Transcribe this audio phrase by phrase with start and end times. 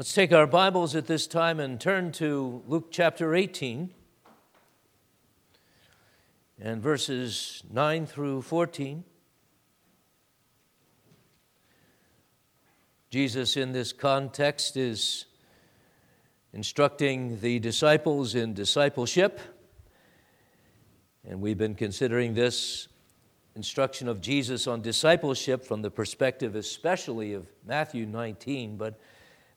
[0.00, 3.92] Let's take our Bibles at this time and turn to Luke chapter 18
[6.58, 9.04] and verses 9 through 14.
[13.10, 15.26] Jesus, in this context, is
[16.54, 19.38] instructing the disciples in discipleship.
[21.28, 22.88] And we've been considering this
[23.54, 28.78] instruction of Jesus on discipleship from the perspective, especially of Matthew 19.
[28.78, 28.98] But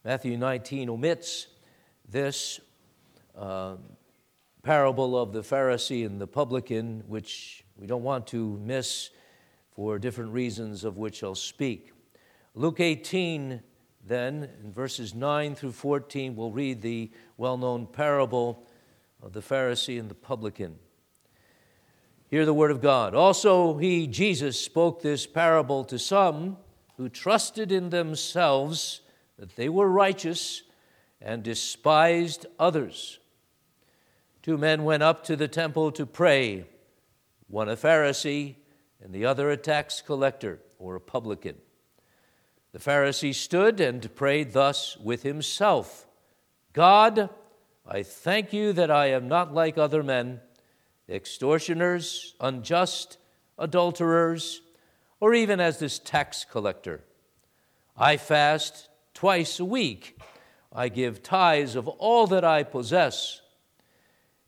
[0.05, 1.47] Matthew 19 omits
[2.09, 2.59] this
[3.37, 3.75] uh,
[4.61, 9.11] parable of the Pharisee and the publican, which we don't want to miss
[9.71, 11.93] for different reasons of which I'll speak.
[12.53, 13.61] Luke 18,
[14.05, 18.67] then, in verses 9 through 14, we'll read the well known parable
[19.21, 20.75] of the Pharisee and the publican.
[22.29, 23.15] Hear the word of God.
[23.15, 26.57] Also, he, Jesus, spoke this parable to some
[26.97, 28.99] who trusted in themselves
[29.37, 30.63] that they were righteous
[31.21, 33.19] and despised others.
[34.41, 36.65] Two men went up to the temple to pray,
[37.47, 38.55] one a Pharisee
[39.01, 41.55] and the other a tax collector or a publican.
[42.73, 46.07] The Pharisee stood and prayed thus with himself
[46.73, 47.29] God,
[47.87, 50.41] I thank you that I am not like other men,
[51.07, 53.17] extortioners, unjust,
[53.57, 54.61] adulterers,
[55.19, 57.03] or even as this tax collector.
[57.95, 58.89] I fast
[59.23, 60.19] Twice a week
[60.73, 63.39] I give tithes of all that I possess.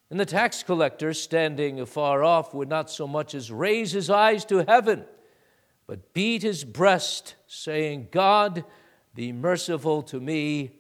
[0.10, 4.44] And the tax collector, standing afar off, would not so much as raise his eyes
[4.48, 5.06] to heaven,
[5.88, 8.66] but beat his breast, saying, God,
[9.14, 10.72] be merciful to me,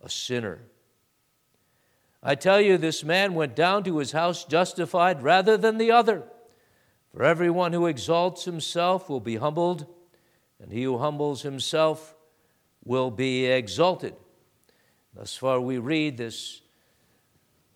[0.00, 0.60] a sinner.
[2.22, 6.22] I tell you, this man went down to his house justified rather than the other.
[7.14, 9.84] For everyone who exalts himself will be humbled,
[10.58, 12.14] and he who humbles himself
[12.84, 14.14] will be exalted.
[15.14, 16.62] Thus far, we read this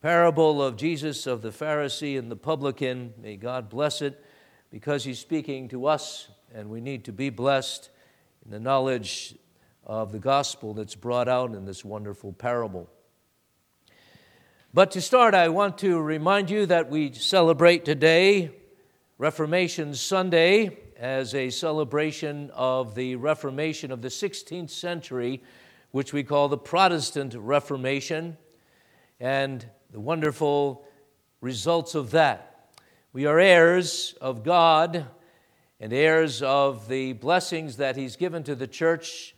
[0.00, 3.12] parable of Jesus of the Pharisee and the publican.
[3.20, 4.22] May God bless it
[4.70, 7.90] because he's speaking to us, and we need to be blessed
[8.44, 9.34] in the knowledge
[9.84, 12.88] of the gospel that's brought out in this wonderful parable.
[14.74, 18.50] But to start, I want to remind you that we celebrate today
[19.18, 25.42] Reformation Sunday as a celebration of the Reformation of the 16th century,
[25.90, 28.36] which we call the Protestant Reformation,
[29.20, 30.86] and the wonderful
[31.40, 32.70] results of that.
[33.12, 35.06] We are heirs of God
[35.80, 39.34] and heirs of the blessings that He's given to the church,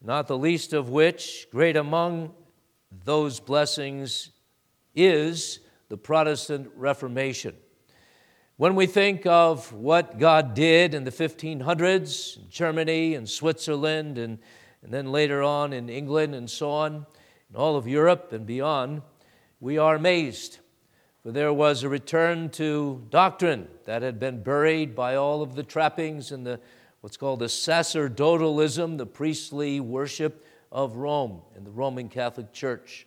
[0.00, 2.32] not the least of which, great among
[3.04, 4.30] those blessings,
[4.94, 7.54] is the Protestant Reformation.
[8.58, 14.38] When we think of what God did in the 1500s, in Germany and Switzerland, and,
[14.82, 17.06] and then later on in England and so on,
[17.48, 19.00] in all of Europe and beyond,
[19.58, 20.58] we are amazed.
[21.22, 25.62] For there was a return to doctrine that had been buried by all of the
[25.62, 26.60] trappings and the
[27.00, 33.06] what's called the sacerdotalism, the priestly worship of Rome in the Roman Catholic Church.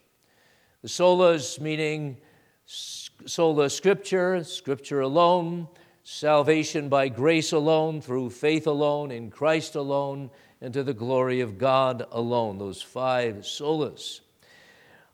[0.81, 2.17] The solas meaning
[2.65, 5.67] sola scriptura, scripture alone,
[6.03, 10.29] salvation by grace alone, through faith alone, in Christ alone,
[10.61, 12.57] and to the glory of God alone.
[12.57, 14.21] Those five solas.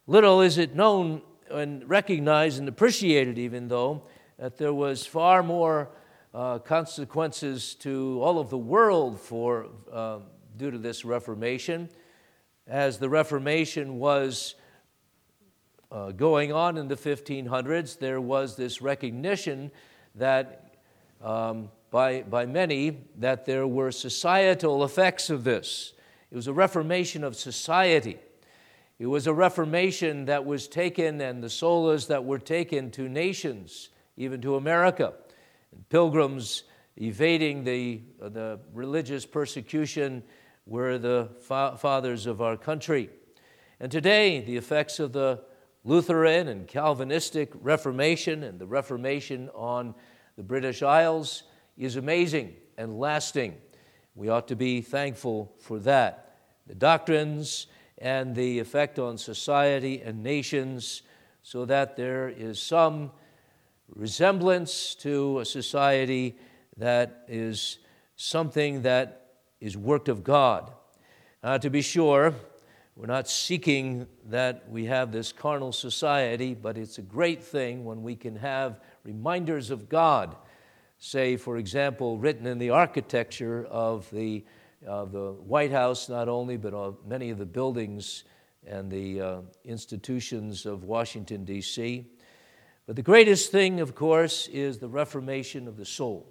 [0.08, 4.04] Little is it known and recognized and appreciated, even though,
[4.38, 5.90] that there was far more
[6.34, 10.20] uh, consequences to all of the world for, uh,
[10.58, 11.90] due to this Reformation,
[12.68, 14.56] as the Reformation was
[15.92, 19.72] uh, going on in the 1500s, there was this recognition
[20.16, 20.76] that
[21.22, 25.94] um, by, by many that there were societal effects of this.
[26.32, 28.18] It was a reformation of society.
[28.98, 33.90] It was a reformation that was taken, and the solas that were taken to nations,
[34.16, 35.14] even to America.
[35.74, 36.64] And pilgrims
[36.98, 40.24] evading the, uh, the religious persecution
[40.66, 43.10] were the fa- fathers of our country.
[43.80, 45.42] And today, the effects of the
[45.84, 49.96] Lutheran and Calvinistic Reformation and the Reformation on
[50.36, 51.44] the British Isles
[51.76, 53.58] is amazing and lasting.
[54.14, 56.36] We ought to be thankful for that.
[56.68, 57.66] The doctrines
[57.98, 61.02] and the effect on society and nations,
[61.42, 63.12] so that there is some
[63.96, 66.38] resemblance to a society
[66.78, 67.80] that is
[68.16, 70.72] something that is worked of God.
[71.44, 72.36] Uh, to be sure,
[72.96, 78.04] we're not seeking that we have this carnal society, but it's a great thing when
[78.04, 80.36] we can have reminders of God.
[80.98, 84.44] Say, for example, written in the architecture of the,
[84.86, 88.26] of the White House, not only, but of many of the buildings
[88.68, 92.06] and the uh, institutions of Washington, D.C.
[92.86, 96.28] But the greatest thing, of course, is the reformation of the soul.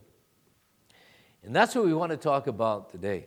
[1.43, 3.27] And that's what we want to talk about today.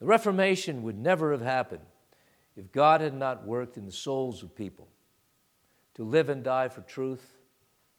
[0.00, 1.84] The Reformation would never have happened
[2.56, 4.88] if God had not worked in the souls of people
[5.94, 7.38] to live and die for truth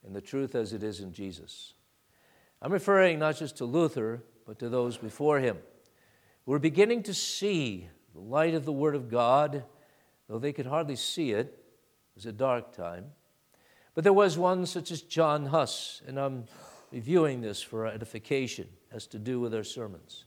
[0.06, 1.74] and the truth as it is in Jesus.
[2.62, 5.58] I'm referring not just to Luther, but to those before him.
[6.46, 9.64] We're beginning to see the light of the Word of God,
[10.28, 11.48] though they could hardly see it.
[11.48, 13.06] It was a dark time.
[13.94, 16.46] But there was one such as John Huss, and I'm
[16.92, 20.25] reviewing this for edification, has to do with our sermons.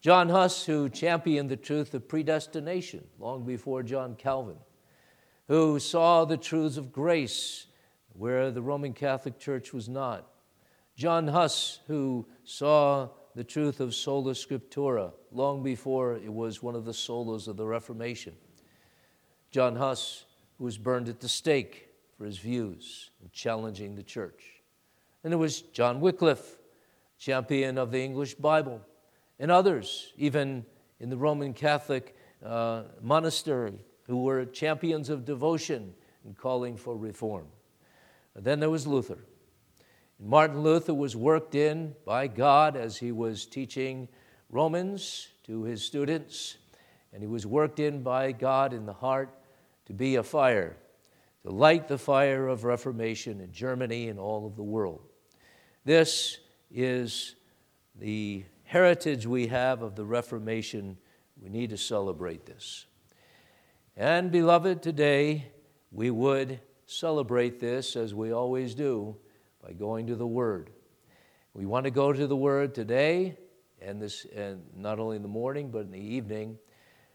[0.00, 4.56] John Huss, who championed the truth of predestination long before John Calvin,
[5.48, 7.66] who saw the truths of grace
[8.14, 10.26] where the Roman Catholic Church was not.
[10.96, 16.84] John Huss, who saw the truth of sola scriptura long before it was one of
[16.84, 18.34] the solas of the Reformation.
[19.50, 20.24] John Huss,
[20.58, 24.62] who was burned at the stake for his views in challenging the church.
[25.22, 26.58] And there was John Wycliffe,
[27.18, 28.80] champion of the English Bible,
[29.40, 30.64] and others, even
[31.00, 32.14] in the Roman Catholic
[32.44, 35.94] uh, monastery, who were champions of devotion
[36.24, 37.46] and calling for reform.
[38.36, 39.18] Then there was Luther.
[40.18, 44.08] And Martin Luther was worked in by God as he was teaching
[44.50, 46.58] Romans to his students,
[47.12, 49.30] and he was worked in by God in the heart
[49.86, 50.76] to be a fire,
[51.44, 55.00] to light the fire of Reformation in Germany and all of the world.
[55.84, 56.38] This
[56.70, 57.36] is
[57.98, 60.96] the heritage we have of the Reformation.
[61.42, 62.86] We need to celebrate this.
[63.96, 65.50] And, beloved, today
[65.90, 69.16] we would celebrate this as we always do
[69.60, 70.70] by going to the Word.
[71.52, 73.36] We want to go to the Word today,
[73.82, 76.56] and this, and not only in the morning but in the evening.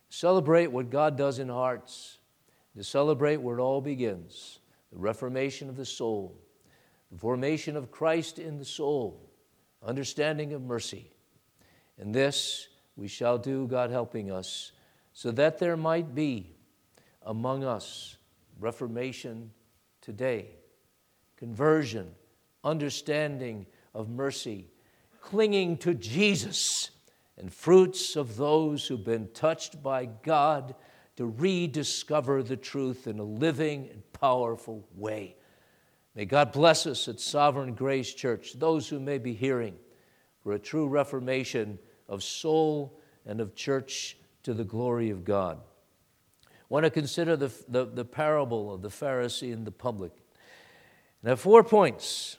[0.09, 2.17] Celebrate what God does in hearts.
[2.75, 4.59] To celebrate where it all begins:
[4.91, 6.37] the reformation of the soul,
[7.13, 9.31] the formation of Christ in the soul,
[9.81, 11.13] understanding of mercy.
[11.97, 14.71] And this we shall do, God helping us,
[15.13, 16.55] so that there might be
[17.23, 18.17] among us
[18.59, 19.51] reformation
[20.01, 20.49] today.
[21.37, 22.11] Conversion,
[22.63, 24.67] understanding of mercy,
[25.21, 26.91] clinging to Jesus,
[27.37, 30.75] and fruits of those who've been touched by God
[31.17, 35.35] to rediscover the truth in a living and powerful way.
[36.13, 39.75] May God bless us at Sovereign Grace Church, those who may be hearing,
[40.45, 41.77] for a true reformation
[42.07, 45.59] of soul and of church to the glory of God
[46.69, 50.11] want to consider the, the, the parable of the Pharisee and the public.
[51.23, 52.37] I four points.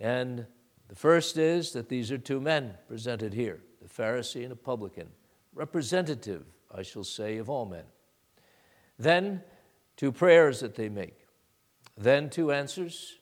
[0.00, 0.46] And
[0.88, 5.08] the first is that these are two men presented here the Pharisee and a publican,
[5.54, 6.44] representative,
[6.74, 7.84] I shall say, of all men.
[8.98, 9.42] Then,
[9.96, 11.16] two prayers that they make.
[11.96, 13.18] Then, two answers.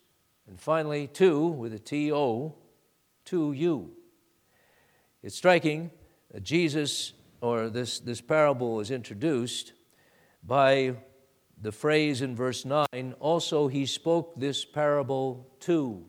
[0.48, 2.54] And finally, two with a T O,
[3.26, 3.92] to you.
[5.22, 5.90] It's striking
[6.32, 9.72] that Jesus, or this, this parable, is introduced
[10.42, 10.96] by
[11.60, 16.04] the phrase in verse 9 also he spoke this parable to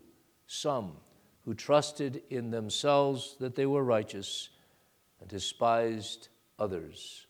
[0.45, 0.97] some
[1.45, 4.49] who trusted in themselves that they were righteous
[5.19, 6.27] and despised
[6.59, 7.25] others.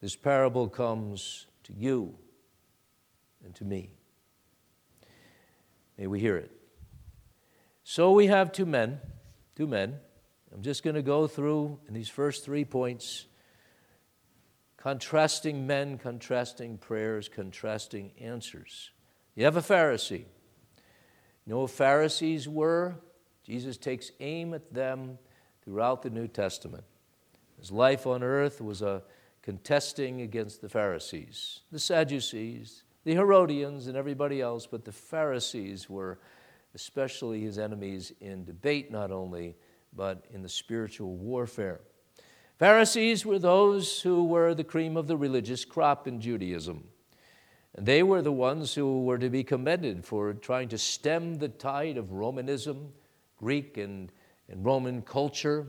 [0.00, 2.16] This parable comes to you
[3.44, 3.92] and to me.
[5.96, 6.53] May we hear it.
[7.86, 8.98] So we have two men,
[9.54, 9.96] two men.
[10.54, 13.26] I'm just going to go through in these first three points
[14.78, 18.90] contrasting men, contrasting prayers, contrasting answers.
[19.34, 20.24] You have a Pharisee.
[21.46, 22.96] You know Pharisees were?
[23.44, 25.18] Jesus takes aim at them
[25.62, 26.84] throughout the New Testament.
[27.58, 29.02] His life on earth was a
[29.42, 36.18] contesting against the Pharisees, the Sadducees, the Herodians, and everybody else, but the Pharisees were
[36.74, 39.56] especially his enemies in debate, not only,
[39.94, 41.80] but in the spiritual warfare.
[42.58, 46.84] Pharisees were those who were the cream of the religious crop in Judaism.
[47.74, 51.48] And they were the ones who were to be commended for trying to stem the
[51.48, 52.92] tide of Romanism,
[53.36, 54.12] Greek and,
[54.48, 55.66] and Roman culture,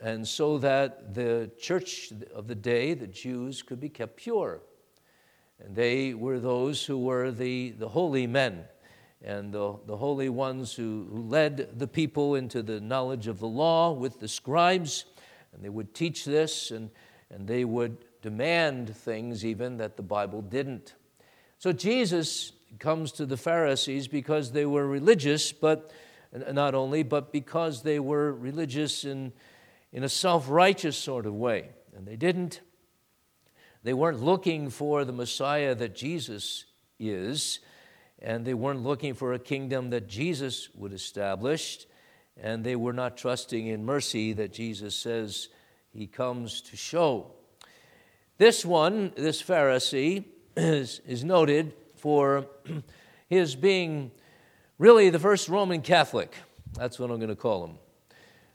[0.00, 4.60] and so that the church of the day, the Jews, could be kept pure.
[5.60, 8.64] And they were those who were the, the holy men
[9.22, 13.48] and the, the holy ones who, who led the people into the knowledge of the
[13.48, 15.04] law with the scribes
[15.52, 16.90] and they would teach this, and,
[17.30, 20.94] and they would demand things even that the Bible didn't.
[21.58, 25.90] So Jesus comes to the Pharisees because they were religious, but
[26.52, 29.32] not only, but because they were religious in,
[29.92, 31.70] in a self righteous sort of way.
[31.96, 32.60] And they didn't
[33.82, 36.66] They weren't looking for the Messiah that Jesus
[36.98, 37.60] is,
[38.22, 41.86] and they weren't looking for a kingdom that Jesus would establish,
[42.36, 45.48] and they were not trusting in mercy that Jesus says
[45.92, 47.32] he comes to show.
[48.38, 50.24] This one, this Pharisee,
[50.56, 52.46] is, is noted for
[53.28, 54.10] his being
[54.78, 56.34] really the first Roman Catholic.
[56.74, 57.78] That's what I'm going to call him.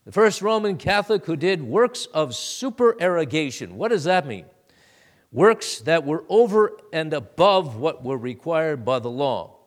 [0.06, 3.76] The first Roman Catholic who did works of supererogation.
[3.76, 4.46] What does that mean?
[5.36, 9.58] Works that were over and above what were required by the law.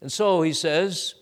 [0.00, 1.14] And so he says,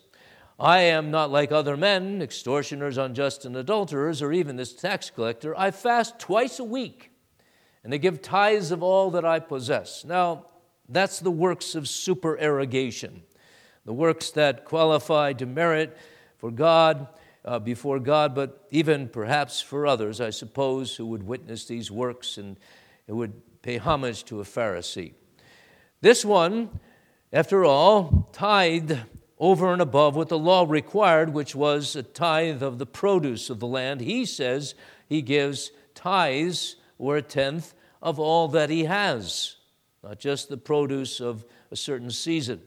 [0.59, 5.55] I am not like other men, extortioners, unjust, and adulterers, or even this tax collector.
[5.59, 7.11] I fast twice a week,
[7.85, 10.07] and I give tithes of all that I possess.
[10.07, 10.47] Now,
[10.89, 13.23] that's the works of supererogation,
[13.85, 15.99] the works that qualify to merit
[16.39, 17.09] for God
[17.45, 22.39] uh, before God, but even perhaps for others, I suppose, who would witness these works
[22.39, 22.57] and
[23.07, 25.15] who would pay homage to a Pharisee.
[26.01, 26.81] This one,
[27.33, 28.99] after all, tithed
[29.39, 33.61] over and above what the law required, which was a tithe of the produce of
[33.61, 34.01] the land.
[34.01, 34.75] He says
[35.09, 39.57] he gives tithes or a tenth of all that he has,
[40.03, 42.61] not just the produce of a certain season.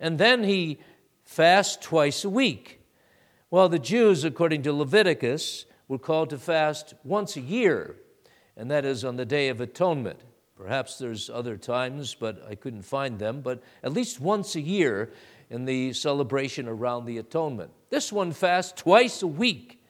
[0.00, 0.78] And then he
[1.24, 2.80] fasts twice a week.
[3.50, 7.96] Well, the Jews, according to Leviticus, were called to fast once a year,
[8.58, 10.20] and that is on the Day of Atonement.
[10.56, 15.12] Perhaps there's other times, but I couldn't find them, but at least once a year
[15.48, 17.70] in the celebration around the atonement.
[17.88, 19.80] This one fasts twice a week.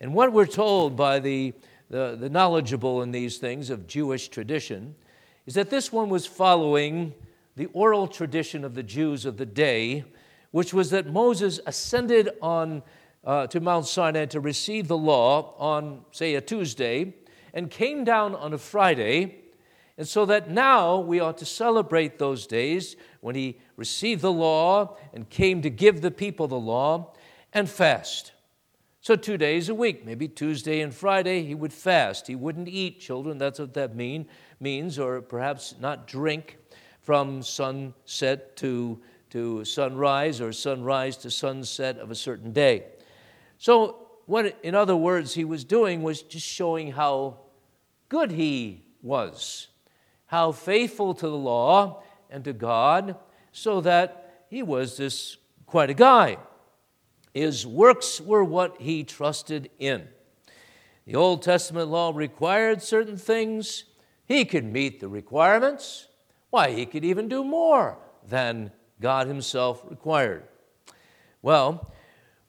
[0.00, 1.54] And what we're told by the,
[1.88, 4.96] the, the knowledgeable in these things of Jewish tradition
[5.46, 7.14] is that this one was following
[7.56, 10.04] the oral tradition of the Jews of the day
[10.54, 12.84] which was that Moses ascended on,
[13.24, 17.12] uh, to Mount Sinai to receive the law on, say, a Tuesday,
[17.54, 19.36] and came down on a Friday.
[19.96, 24.98] And so that now we ought to celebrate those days when he received the law
[25.14, 27.14] and came to give the people the law
[27.52, 28.32] and fast.
[29.00, 32.26] So, two days a week, maybe Tuesday and Friday, he would fast.
[32.26, 34.26] He wouldn't eat, children, that's what that mean,
[34.60, 36.56] means, or perhaps not drink
[37.02, 39.00] from sunset to
[39.34, 42.84] to sunrise or sunrise to sunset of a certain day.
[43.58, 47.40] So, what, in other words, he was doing was just showing how
[48.14, 49.66] good he was,
[50.26, 53.16] how faithful to the law and to God,
[53.50, 56.36] so that he was this quite a guy.
[57.32, 60.06] His works were what he trusted in.
[61.06, 63.82] The Old Testament law required certain things.
[64.26, 66.06] He could meet the requirements.
[66.50, 70.44] Why, he could even do more than God Himself required.
[71.42, 71.92] Well,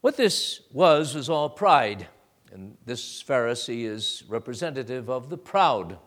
[0.01, 2.07] what this was was all pride.
[2.55, 5.97] And this Pharisee is representative of the proud.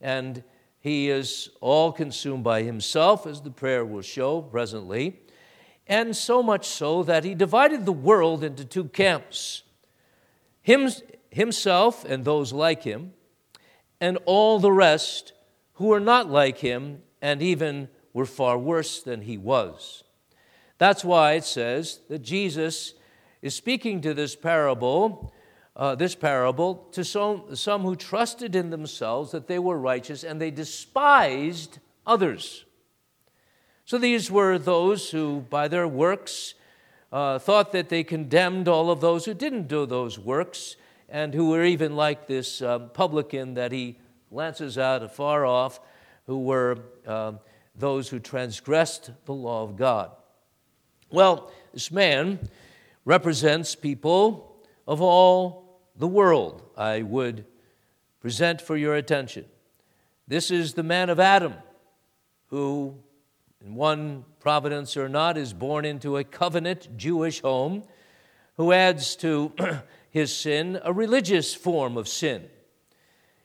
[0.00, 0.44] And
[0.78, 5.18] he is all consumed by himself, as the prayer will show presently,
[5.88, 9.64] and so much so that he divided the world into two camps
[10.62, 10.88] him,
[11.30, 13.12] himself and those like him,
[14.00, 15.32] and all the rest
[15.72, 20.04] who were not like him and even were far worse than he was.
[20.78, 22.94] That's why it says that Jesus
[23.42, 25.32] is speaking to this parable,
[25.76, 30.40] uh, this parable to some, some who trusted in themselves that they were righteous and
[30.40, 32.64] they despised others.
[33.84, 36.54] So these were those who, by their works,
[37.12, 40.76] uh, thought that they condemned all of those who didn't do those works
[41.08, 43.98] and who were even like this um, publican that he
[44.30, 45.80] glances out afar off,
[46.26, 46.78] who were.
[47.06, 47.40] Um,
[47.74, 50.10] those who transgressed the law of God.
[51.10, 52.48] Well, this man
[53.04, 55.63] represents people of all
[55.96, 56.62] the world.
[56.76, 57.44] I would
[58.20, 59.44] present for your attention.
[60.26, 61.54] This is the man of Adam,
[62.46, 62.94] who,
[63.64, 67.82] in one providence or not, is born into a covenant Jewish home,
[68.56, 69.52] who adds to
[70.10, 72.48] his sin a religious form of sin.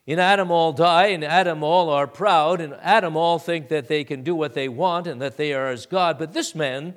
[0.08, 4.04] In Adam, all die, in Adam, all are proud, and Adam, all think that they
[4.04, 6.18] can do what they want and that they are as God.
[6.18, 6.96] But this man,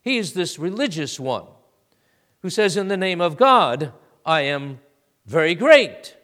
[0.00, 1.44] he is this religious one
[2.40, 3.92] who says, In the name of God,
[4.24, 4.80] I am
[5.26, 6.16] very great.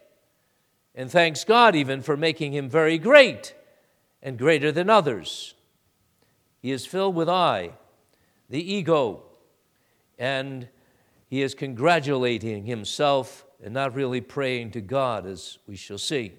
[0.95, 3.55] And thanks God even for making him very great
[4.23, 5.55] and greater than others.
[6.61, 7.73] He is filled with I,
[8.49, 9.25] the ego,
[10.19, 10.69] and
[11.29, 16.33] he is congratulating himself and not really praying to God, as we shall see.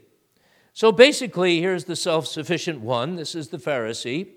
[0.74, 3.15] So basically, here's the self sufficient one.
[3.15, 4.27] This is the Pharisee.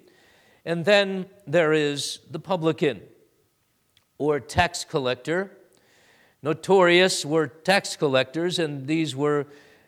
[0.65, 3.01] And then there is the publican
[4.19, 5.56] or tax collector.
[6.43, 9.47] Notorious were tax collectors, and these were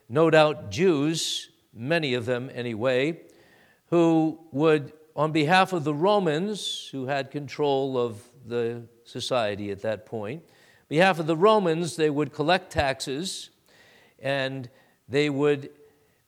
[0.09, 3.21] no doubt Jews, many of them anyway,
[3.91, 10.07] who would, on behalf of the Romans, who had control of the society at that
[10.07, 10.43] point,
[10.89, 13.51] behalf of the Romans, they would collect taxes
[14.19, 14.69] and
[15.09, 15.71] they would,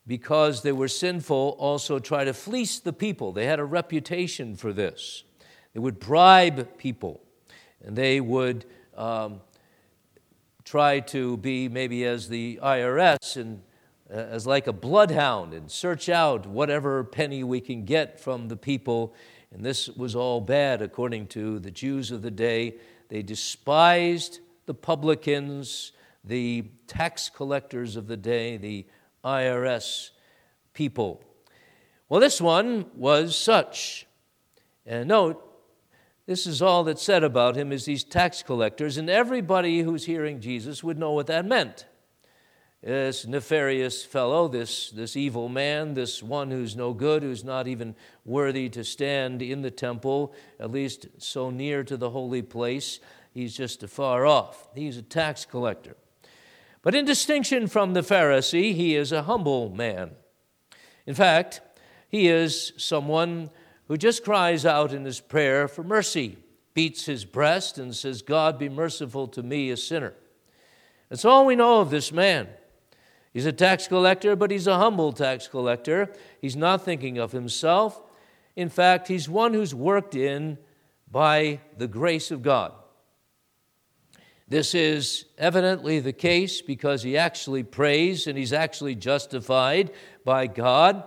[0.07, 3.33] because they were sinful, also try to fleece the people.
[3.33, 5.25] They had a reputation for this.
[5.73, 7.21] They would bribe people
[7.85, 8.65] and they would
[8.97, 9.41] um,
[10.71, 13.61] try to be maybe as the IRS and
[14.09, 18.55] uh, as like a bloodhound and search out whatever penny we can get from the
[18.55, 19.12] people.
[19.53, 22.77] And this was all bad according to the Jews of the day.
[23.09, 25.91] They despised the publicans,
[26.23, 28.87] the tax collectors of the day, the
[29.25, 30.11] IRS
[30.73, 31.25] people.
[32.09, 34.07] Well, this one was such.
[34.87, 35.50] And note,
[36.27, 40.41] this is all that's said about him is these tax collectors, and everybody who's hearing
[40.41, 41.87] Jesus would know what that meant.
[42.83, 47.95] This nefarious fellow, this, this evil man, this one who's no good, who's not even
[48.25, 53.00] worthy to stand in the temple, at least so near to the holy place,
[53.33, 54.69] he's just afar off.
[54.75, 55.97] He's a tax collector.
[56.83, 60.12] But in distinction from the Pharisee, he is a humble man.
[61.07, 61.61] In fact,
[62.09, 63.50] he is someone
[63.91, 66.37] who just cries out in his prayer for mercy,
[66.75, 70.15] beats his breast, and says, God, be merciful to me, a sinner.
[71.09, 72.47] That's all we know of this man.
[73.35, 76.15] He's a tax collector, but he's a humble tax collector.
[76.41, 78.01] He's not thinking of himself.
[78.55, 80.59] In fact, he's one who's worked in
[81.11, 82.73] by the grace of God.
[84.47, 89.91] This is evidently the case because he actually prays and he's actually justified
[90.25, 91.03] by God.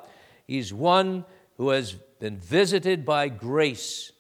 [0.46, 1.24] He's one
[1.56, 4.14] who has been visited by grace.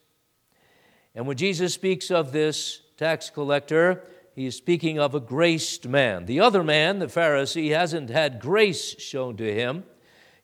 [1.15, 4.03] And when Jesus speaks of this tax collector,
[4.35, 6.25] he is speaking of a graced man.
[6.25, 9.85] The other man, the Pharisee, hasn't had grace shown to him.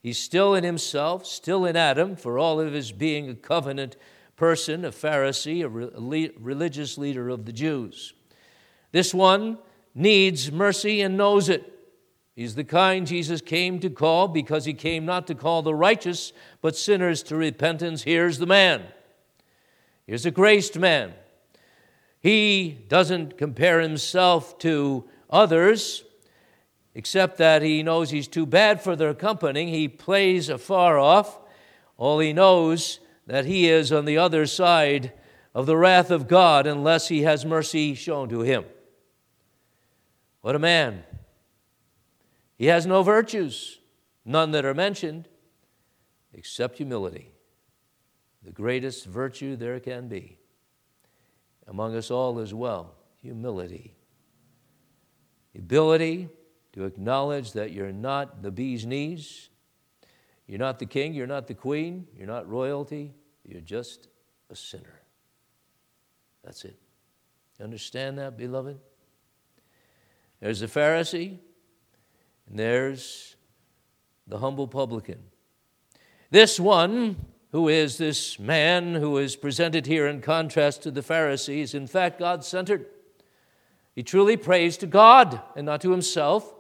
[0.01, 3.97] He's still in himself, still in Adam, for all of his being a covenant
[4.37, 8.13] person, a Pharisee, a religious leader of the Jews.
[8.93, 9.57] This one
[9.93, 11.78] needs mercy and knows it.
[12.39, 16.31] He's the kind Jesus came to call because he came not to call the righteous,
[16.61, 18.03] but sinners to repentance.
[18.03, 18.81] Here's the man.
[20.07, 21.11] Here's a graced man.
[22.21, 26.05] He doesn't compare himself to others,
[26.95, 29.69] except that he knows he's too bad for their company.
[29.71, 31.37] He plays afar off.
[31.97, 35.11] All he knows that he is on the other side
[35.53, 38.63] of the wrath of God unless he has mercy shown to him.
[40.39, 41.03] What a man!
[42.59, 43.79] He has no virtues,
[44.25, 45.29] none that are mentioned,
[46.33, 47.31] except humility,
[48.43, 50.39] the greatest virtue there can be.
[51.67, 53.95] Among us all as well, humility.
[55.53, 56.27] The ability
[56.73, 59.49] to acknowledge that you're not the bee's knees,
[60.45, 63.13] you're not the king, you're not the queen, you're not royalty,
[63.45, 64.09] you're just
[64.49, 64.99] a sinner.
[66.43, 66.77] That's it.
[67.61, 68.79] understand that, beloved?
[70.41, 71.39] There's a Pharisee
[72.49, 73.35] and there's
[74.27, 75.19] the humble publican.
[76.31, 77.15] This one,
[77.51, 82.19] who is this man who is presented here in contrast to the Pharisees, in fact,
[82.19, 82.85] God centered.
[83.95, 86.53] He truly prays to God and not to himself.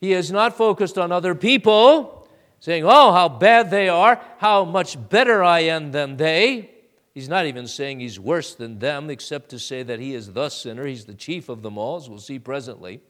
[0.00, 2.28] He is not focused on other people,
[2.60, 6.70] saying, Oh, how bad they are, how much better I am than they.
[7.14, 10.48] He's not even saying he's worse than them, except to say that he is the
[10.48, 10.86] sinner.
[10.86, 13.02] He's the chief of them all, as we'll see presently.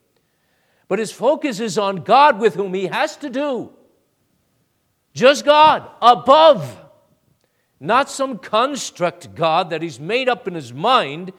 [0.87, 3.71] But his focus is on God with whom he has to do.
[5.13, 6.81] Just God, above.
[7.79, 11.33] Not some construct God that he's made up in his mind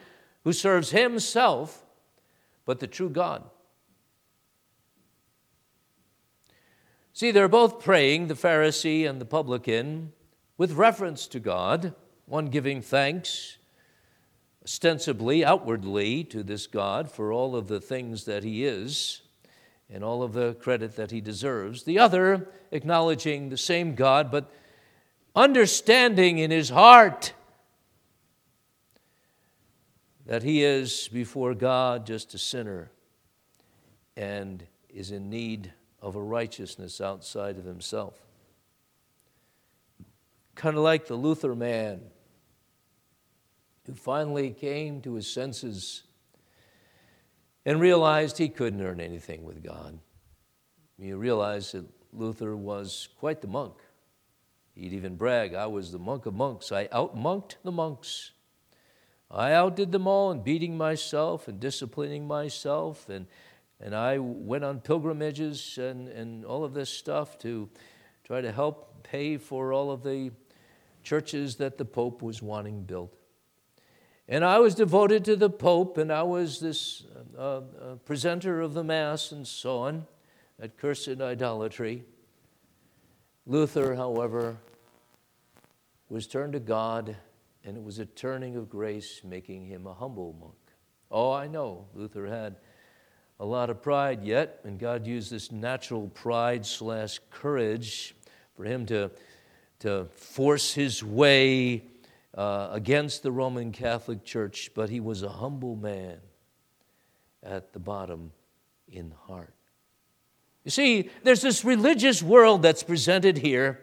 [0.45, 1.85] who serves himself,
[2.65, 3.43] but the true God.
[7.13, 10.13] See, they're both praying, the Pharisee and the publican,
[10.59, 11.95] with reference to God,
[12.27, 13.59] one giving thanks
[14.63, 19.23] ostensibly, outwardly, to this God for all of the things that he is
[19.93, 21.85] and all of the credit that he deserves.
[21.85, 24.51] The other, acknowledging the same God, but
[25.35, 27.33] understanding in his heart
[30.27, 32.91] that he is before God just a sinner
[34.17, 35.73] and is in need
[36.03, 38.15] of a righteousness outside of himself.
[40.55, 42.01] Kind of like the Luther man
[43.87, 46.03] who finally came to his senses
[47.67, 49.99] and realized he couldn't earn anything with God.
[50.99, 53.75] You realize that Luther was quite the monk.
[54.75, 56.73] He'd even brag, I was the monk of monks.
[56.73, 58.31] I outmonked the monks.
[59.31, 63.27] I outdid them all in beating myself and disciplining myself and
[63.79, 67.69] And I went on pilgrimages and, and all of this stuff to
[68.25, 70.31] try to help pay for all of the
[71.03, 73.15] churches that the Pope was wanting built.
[74.29, 77.05] And I was devoted to the Pope, and I was this
[77.39, 77.61] uh, uh,
[78.05, 80.07] presenter of the Mass and so on,
[80.59, 82.03] that cursed idolatry.
[83.47, 84.57] Luther, however,
[86.09, 87.17] was turned to God,
[87.65, 90.55] and it was a turning of grace, making him a humble monk.
[91.11, 92.57] Oh, I know, Luther had
[93.39, 98.17] a lot of pride yet, and God used this natural pride slash courage
[98.57, 99.11] for him to,
[99.81, 101.85] to force his way
[102.37, 106.19] uh, against the Roman Catholic Church, but he was a humble man
[107.43, 108.33] at the bottom
[108.89, 109.55] in heart.
[110.65, 113.81] You see, there's this religious world that's presented here,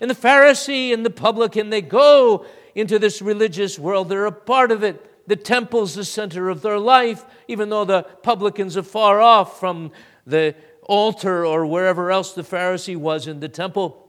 [0.00, 4.72] and the Pharisee and the publican, they go into this religious world, they're a part
[4.72, 5.08] of it.
[5.28, 9.92] The temple's the center of their life, even though the publicans are far off from
[10.26, 14.01] the altar or wherever else the Pharisee was in the temple.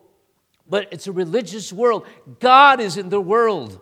[0.67, 2.07] But it's a religious world.
[2.39, 3.79] God is in the world.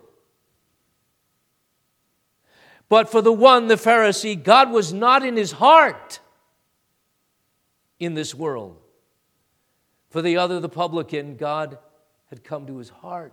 [2.88, 6.20] But for the one, the Pharisee, God was not in his heart
[7.98, 8.76] in this world.
[10.10, 11.78] For the other, the publican, God
[12.26, 13.32] had come to his heart.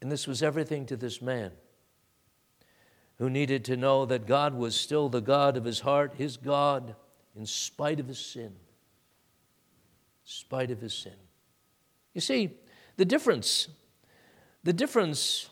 [0.00, 1.52] And this was everything to this man
[3.18, 6.96] who needed to know that God was still the God of his heart, his God,
[7.36, 8.52] in spite of his sin.
[10.24, 11.12] Spite of his sin.
[12.14, 12.50] You see,
[12.96, 13.68] the difference,
[14.62, 15.48] the difference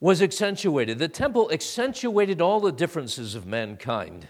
[0.00, 0.98] was accentuated.
[0.98, 4.28] The temple accentuated all the differences of mankind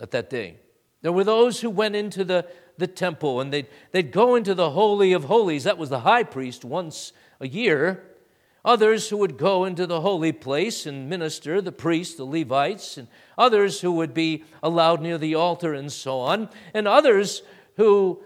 [0.00, 0.56] at that day.
[1.02, 2.46] There were those who went into the,
[2.78, 5.64] the temple and they'd, they'd go into the Holy of Holies.
[5.64, 8.04] That was the high priest once a year.
[8.64, 13.08] Others who would go into the holy place and minister, the priests, the Levites, and
[13.38, 17.42] others who would be allowed near the altar and so on, and others
[17.80, 18.22] who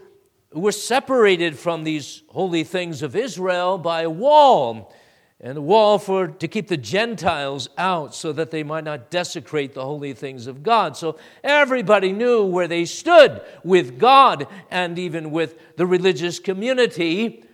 [0.53, 4.93] were separated from these holy things of Israel by a wall
[5.41, 9.73] and a wall for to keep the Gentiles out so that they might not desecrate
[9.73, 10.97] the holy things of God.
[10.97, 17.45] So everybody knew where they stood with God and even with the religious community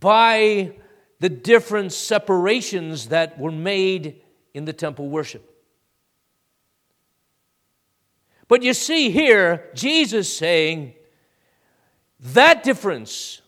[0.00, 0.72] by
[1.20, 4.22] the different separations that were made
[4.54, 5.46] in the temple worship.
[8.48, 10.94] But you see here, Jesus saying
[12.22, 13.42] that difference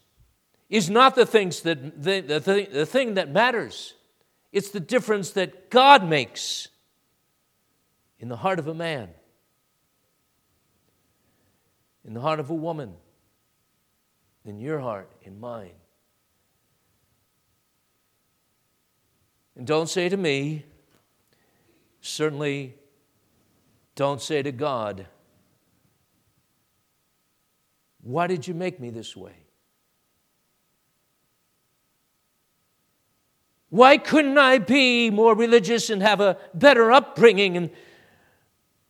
[0.68, 3.94] is not the, things that, the, the, the thing that matters,
[4.52, 6.68] it's the difference that God makes
[8.18, 9.08] in the heart of a man,
[12.04, 12.94] in the heart of a woman,
[14.44, 15.70] in your heart, in mine.
[19.56, 20.64] And don't say to me,
[22.00, 22.74] certainly
[23.94, 25.06] don't say to God,
[28.04, 29.32] Why did you make me this way?
[33.70, 37.70] Why couldn't I be more religious and have a better upbringing and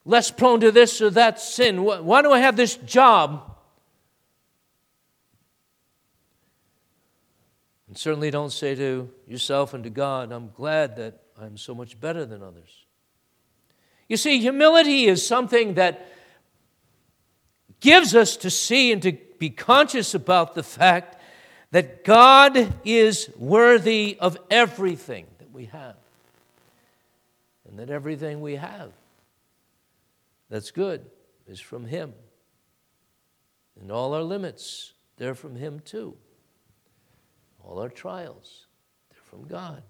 [0.05, 1.85] less prone to this or that sin?
[1.85, 3.57] Why do I have this job?
[7.87, 11.99] And certainly don't say to yourself and to God, I'm glad that I'm so much
[12.01, 12.85] better than others.
[14.09, 16.09] You see, humility is something that
[17.85, 21.21] gives us to see and to be conscious about the fact
[21.71, 25.97] that God is worthy of everything that we have.
[27.69, 28.91] And that everything we have
[30.49, 31.05] that's good
[31.47, 32.15] is from Him.
[33.79, 36.17] And all our limits, they're from Him too.
[37.63, 38.65] All our trials,
[39.11, 39.83] they're from God.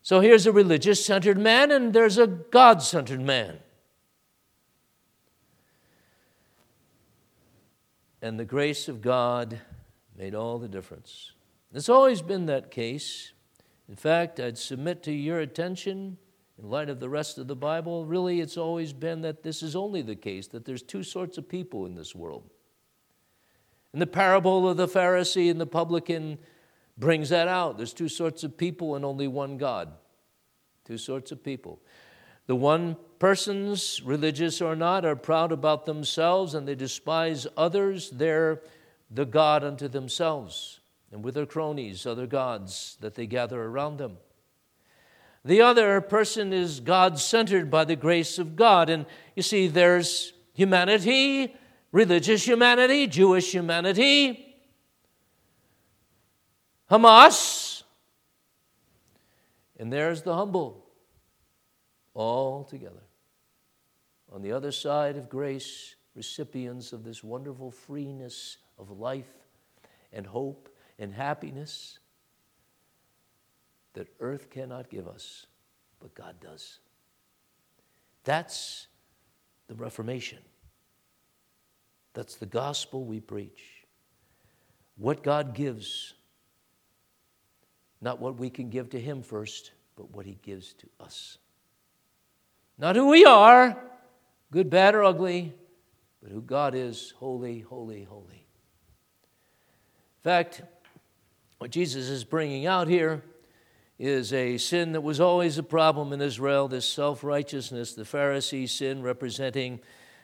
[0.00, 3.58] So here's a religious centered man, and there's a God centered man.
[8.26, 9.60] And the grace of God
[10.18, 11.30] made all the difference.
[11.72, 13.32] It's always been that case.
[13.88, 16.18] In fact, I'd submit to your attention,
[16.60, 19.76] in light of the rest of the Bible, really it's always been that this is
[19.76, 22.50] only the case, that there's two sorts of people in this world.
[23.92, 26.38] And the parable of the Pharisee and the publican
[26.98, 27.76] brings that out.
[27.76, 29.92] There's two sorts of people and only one God.
[30.84, 31.78] Two sorts of people.
[32.46, 38.10] The one persons, religious or not, are proud about themselves and they despise others.
[38.10, 38.62] They're
[39.10, 40.80] the God unto themselves,
[41.12, 44.18] and with their cronies, other gods that they gather around them.
[45.44, 48.90] The other person is God centered by the grace of God.
[48.90, 49.06] And
[49.36, 51.54] you see, there's humanity
[51.96, 54.54] religious humanity, Jewish humanity,
[56.90, 57.82] Hamas,
[59.78, 60.85] and there's the humble,
[62.16, 63.04] all together.
[64.32, 69.30] On the other side of grace, recipients of this wonderful freeness of life
[70.12, 71.98] and hope and happiness
[73.92, 75.46] that earth cannot give us,
[76.00, 76.80] but God does.
[78.24, 78.88] That's
[79.68, 80.38] the Reformation.
[82.14, 83.84] That's the gospel we preach.
[84.96, 86.14] What God gives,
[88.00, 91.36] not what we can give to Him first, but what He gives to us.
[92.78, 93.76] Not who we are,
[94.50, 95.54] good, bad, or ugly,
[96.22, 98.46] but who God is holy, holy, holy.
[100.18, 100.62] In fact,
[101.58, 103.22] what Jesus is bringing out here
[103.98, 108.68] is a sin that was always a problem in Israel this self righteousness, the Pharisee
[108.68, 109.80] sin, representing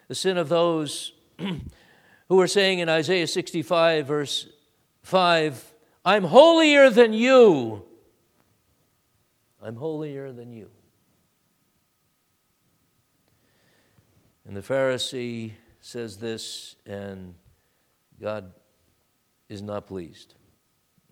[0.09, 1.13] the sin of those
[2.29, 4.49] who are saying in Isaiah 65, verse
[5.05, 5.73] 5,
[6.05, 7.85] I'm holier than you.
[9.63, 10.69] I'm holier than you.
[14.47, 17.35] And the Pharisee says this, and
[18.21, 18.53] God
[19.49, 20.35] is not pleased.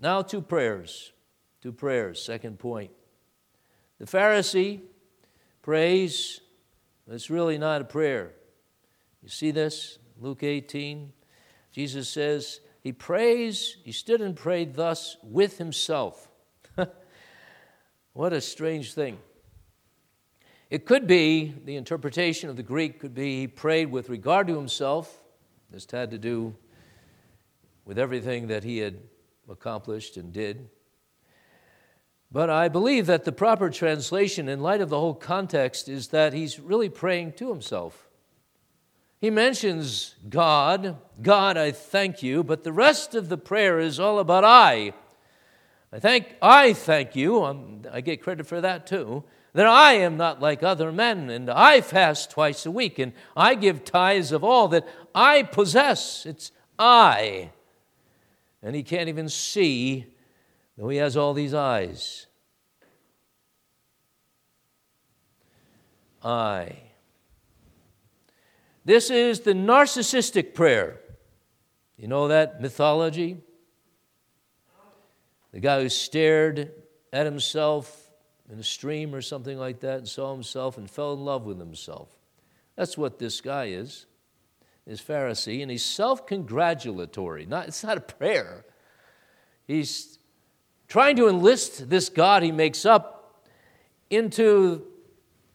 [0.01, 1.13] Now, two prayers.
[1.61, 2.23] Two prayers.
[2.23, 2.91] Second point.
[3.99, 4.81] The Pharisee
[5.63, 6.41] prays,
[7.07, 8.33] but it's really not a prayer.
[9.23, 9.99] You see this?
[10.19, 11.13] Luke 18.
[11.73, 16.29] Jesus says, He prays, he stood and prayed thus with himself.
[18.13, 19.19] what a strange thing.
[20.71, 24.55] It could be, the interpretation of the Greek could be, he prayed with regard to
[24.55, 25.21] himself.
[25.69, 26.55] This had to do
[27.85, 28.99] with everything that he had
[29.49, 30.69] accomplished and did.
[32.31, 36.33] But I believe that the proper translation, in light of the whole context, is that
[36.33, 38.09] he's really praying to himself.
[39.21, 44.21] He mentions God, God, I thank you, but the rest of the prayer is all
[44.21, 44.93] about I.
[45.93, 50.17] I thank, I thank you, I'm, I get credit for that too that I am
[50.17, 54.45] not like other men, and I fast twice a week, and I give tithes of
[54.45, 56.25] all that I possess.
[56.27, 57.51] It's I.
[58.63, 60.07] And he can't even see,
[60.77, 62.27] though he has all these eyes.
[66.23, 66.77] I.
[68.85, 71.01] This is the narcissistic prayer.
[71.97, 73.39] You know that mythology?
[75.53, 76.71] The guy who stared
[77.13, 78.10] at himself
[78.51, 81.59] in a stream or something like that and saw himself and fell in love with
[81.59, 82.09] himself.
[82.77, 84.07] That's what this guy is,
[84.87, 87.47] is Pharisee, and he's self-congratulatory.
[87.47, 88.65] Not, it's not a prayer.
[89.67, 90.19] He's
[90.89, 93.45] trying to enlist this God he makes up
[94.09, 94.87] into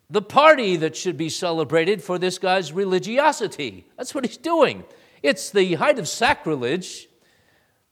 [0.09, 3.87] the party that should be celebrated for this guy's religiosity.
[3.97, 4.83] That's what he's doing.
[5.23, 7.09] It's the height of sacrilege,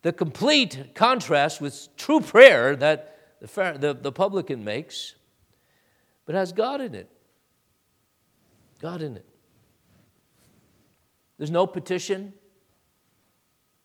[0.04, 3.13] the complete contrast with true prayer that
[3.44, 5.16] the, the, the publican makes,
[6.26, 7.10] but has God in it.
[8.80, 9.26] God in it.
[11.38, 12.34] There's no petition.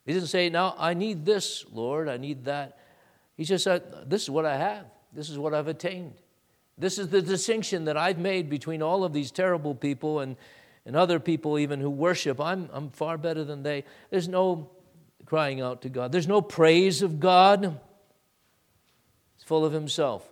[0.07, 2.79] He doesn't say, Now, I need this, Lord, I need that.
[3.37, 6.15] He just said, This is what I have, this is what I've attained.
[6.77, 10.37] This is the distinction that I've made between all of these terrible people and,
[10.87, 12.41] and other people, even who worship.
[12.41, 13.83] I'm, I'm far better than they.
[14.11, 14.71] There's no
[15.27, 17.81] crying out to God, there's no praise of God
[19.49, 20.29] full of himself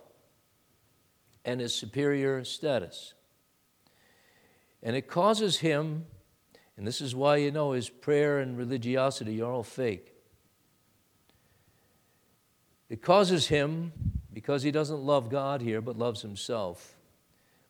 [1.43, 3.15] and his superior status.
[4.83, 6.05] And it causes him,
[6.77, 10.13] and this is why you know his prayer and religiosity are all fake.
[12.89, 13.91] It causes him,
[14.31, 16.95] because he doesn't love God here but loves himself,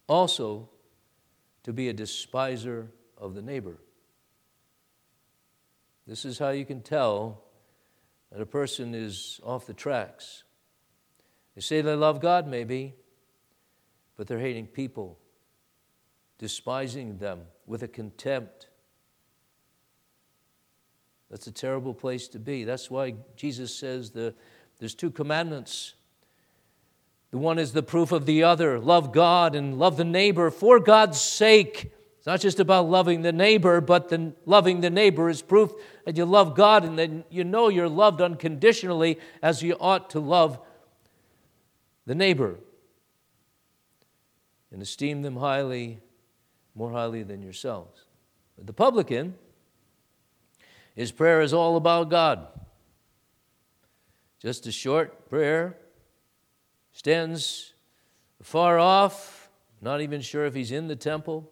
[0.05, 0.67] also
[1.63, 3.77] to be a despiser of the neighbor.
[6.05, 7.41] This is how you can tell
[8.33, 10.43] that a person is off the tracks.
[11.58, 12.93] They say they love God, maybe,
[14.15, 15.17] but they're hating people,
[16.38, 18.67] despising them with a contempt.
[21.32, 22.63] That's a terrible place to be.
[22.63, 24.36] That's why Jesus says the,
[24.78, 25.96] there's two commandments.
[27.32, 30.80] The one is the proof of the other love God and love the neighbor for
[30.80, 31.91] God's sake.
[32.20, 35.74] It's not just about loving the neighbor, but the, loving the neighbor is proof
[36.06, 40.20] that you love God and that you know you're loved unconditionally as you ought to
[40.20, 40.60] love
[42.08, 42.56] the neighbor
[44.72, 46.00] and esteem them highly,
[46.74, 48.06] more highly than yourselves.
[48.56, 49.36] But the publican,
[50.96, 52.48] his prayer is all about God.
[54.41, 55.78] Just a short prayer,
[56.93, 57.74] stands
[58.41, 59.50] far off,
[59.82, 61.52] not even sure if he's in the temple,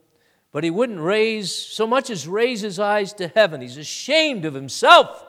[0.53, 3.59] but he wouldn't raise so much as raise his eyes to heaven.
[3.59, 5.25] He's ashamed of himself.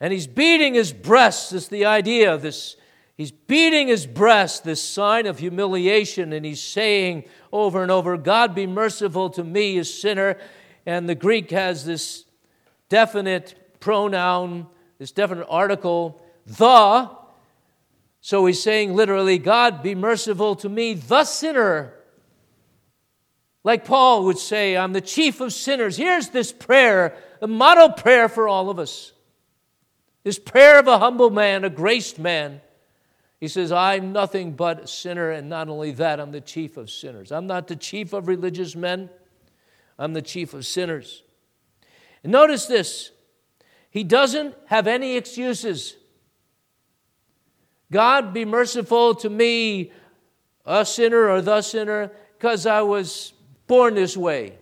[0.00, 1.52] And he's beating his breast.
[1.52, 2.76] It's the idea of this
[3.16, 8.54] He's beating his breast, this sign of humiliation, and he's saying over and over, God
[8.54, 10.36] be merciful to me, a sinner.
[10.84, 12.24] And the Greek has this
[12.88, 14.66] definite pronoun,
[14.98, 17.08] this definite article, the.
[18.20, 21.94] So he's saying literally, God be merciful to me, the sinner.
[23.62, 25.96] Like Paul would say, I'm the chief of sinners.
[25.96, 29.12] Here's this prayer, a model prayer for all of us.
[30.24, 32.60] This prayer of a humble man, a graced man.
[33.44, 36.88] He says, I'm nothing but a sinner, and not only that, I'm the chief of
[36.88, 37.30] sinners.
[37.30, 39.10] I'm not the chief of religious men,
[39.98, 41.22] I'm the chief of sinners.
[42.22, 43.10] And notice this
[43.90, 45.94] He doesn't have any excuses.
[47.92, 49.92] God be merciful to me,
[50.64, 53.34] a sinner or the sinner, because I was
[53.66, 54.56] born this way.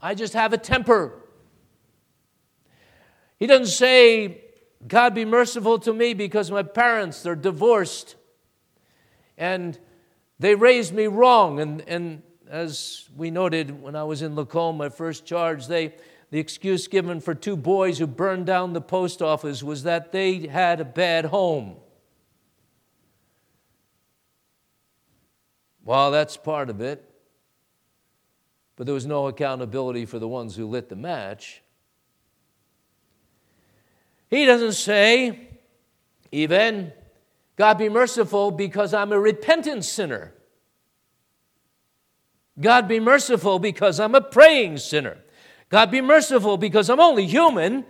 [0.00, 1.20] I just have a temper.
[3.40, 4.44] He doesn't say,
[4.86, 8.14] God be merciful to me because my parents, they're divorced
[9.40, 9.76] and
[10.38, 11.58] they raised me wrong.
[11.58, 15.94] And, and as we noted when I was in Lacombe, my first charge, they,
[16.30, 20.46] the excuse given for two boys who burned down the post office was that they
[20.46, 21.76] had a bad home.
[25.84, 27.04] Well, that's part of it.
[28.76, 31.62] But there was no accountability for the ones who lit the match.
[34.28, 35.48] He doesn't say,
[36.30, 36.92] even,
[37.60, 40.32] God be merciful because I'm a repentant sinner.
[42.58, 45.18] God be merciful because I'm a praying sinner.
[45.68, 47.84] God be merciful because I'm only human.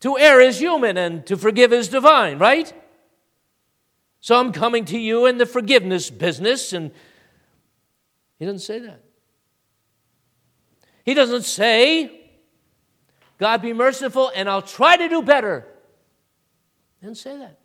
[0.00, 2.70] To err is human and to forgive is divine, right?
[4.20, 6.90] So I'm coming to you in the forgiveness business, and
[8.38, 9.02] he doesn't say that.
[11.06, 12.32] He doesn't say,
[13.38, 15.66] God be merciful and I'll try to do better.
[17.00, 17.57] He doesn't say that.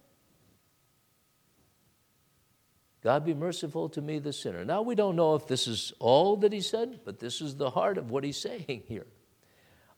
[3.03, 4.63] God be merciful to me, the sinner.
[4.63, 7.69] Now, we don't know if this is all that he said, but this is the
[7.69, 9.05] heart of what he's saying here.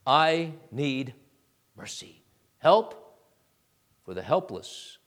[0.08, 1.14] I need
[1.78, 2.24] mercy,
[2.58, 3.20] help
[4.04, 4.98] for the helpless,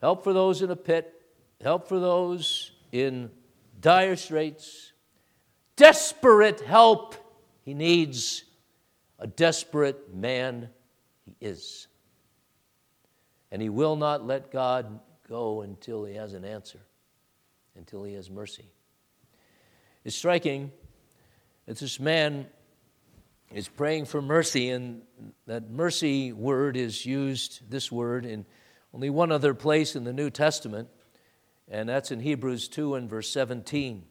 [0.00, 1.12] help for those in a pit,
[1.60, 3.32] help for those in
[3.80, 4.92] dire straits,
[5.74, 7.16] desperate help.
[7.64, 8.44] He needs
[9.18, 10.68] a desperate man,
[11.24, 11.88] he is
[13.50, 16.80] and he will not let God go until he has an answer,
[17.76, 18.70] until he has mercy.
[20.04, 20.72] It's striking
[21.66, 22.46] that this man
[23.52, 25.02] is praying for mercy, and
[25.46, 28.46] that mercy word is used, this word, in
[28.94, 30.88] only one other place in the New Testament,
[31.68, 34.04] and that's in Hebrews 2 and verse 17.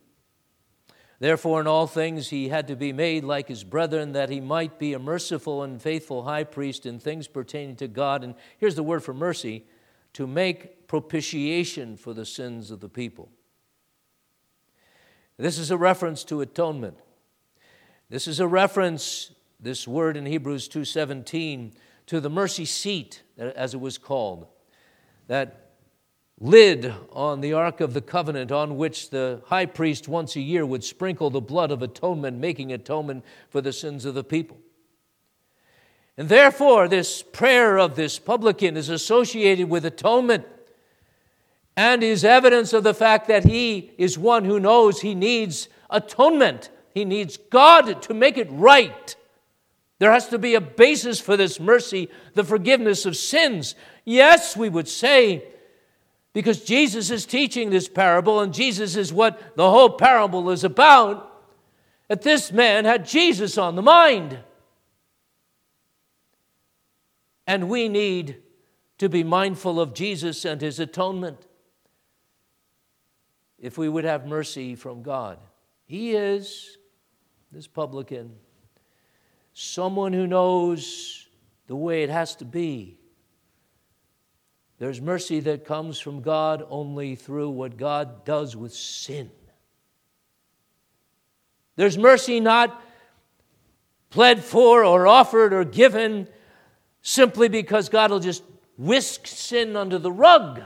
[1.20, 4.80] Therefore, in all things he had to be made like his brethren, that he might
[4.80, 8.24] be a merciful and faithful high priest in things pertaining to God.
[8.24, 9.66] And here's the word for mercy
[10.14, 13.30] to make propitiation for the sins of the people.
[15.38, 16.98] This is a reference to atonement.
[18.10, 21.74] This is a reference, this word in Hebrews 2:17,
[22.08, 24.48] to the mercy seat, as it was called,
[25.28, 25.69] that
[26.40, 30.66] lid on the Ark of the Covenant on which the high priest once a year
[30.66, 34.58] would sprinkle the blood of atonement, making atonement for the sins of the people.
[36.18, 40.46] And therefore, this prayer of this publican is associated with atonement
[41.78, 46.70] and is evidence of the fact that he is one who knows he needs atonement.
[46.94, 49.16] He needs God to make it right.
[50.00, 53.76] There has to be a basis for this mercy, the forgiveness of sins.
[54.04, 55.44] Yes, we would say
[56.34, 61.26] because Jesus is teaching this parable, and Jesus is what the whole parable is about.
[62.08, 64.40] That this man had Jesus on the mind.
[67.48, 68.38] And we need
[69.00, 71.48] to be mindful of Jesus and his atonement
[73.58, 75.40] if we would have mercy from God.
[75.86, 76.78] He is,
[77.52, 78.36] this publican,
[79.54, 81.28] someone who knows
[81.68, 82.99] the way it has to be
[84.80, 89.30] there's mercy that comes from God only through what God does with sin.
[91.76, 92.82] There's mercy not
[94.10, 96.30] pled for or offered or given
[97.02, 98.42] simply because God will just
[98.78, 100.62] whisk sin under the rug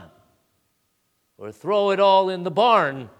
[1.36, 3.10] or throw it all in the barn.